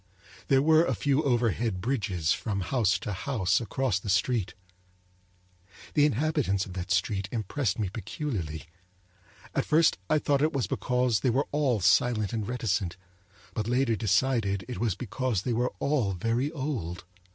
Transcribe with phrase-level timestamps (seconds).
[0.47, 4.55] There were a few overhead bridges from house to house across the street.
[5.93, 8.63] The inhabitants of that street impressed me peculiarly;
[9.53, 12.97] At first I thought it was because they were all silent and reticent;
[13.53, 17.03] but later decided it was because they were all very old.